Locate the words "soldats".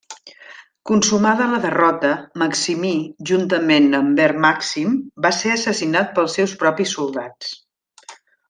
6.99-7.57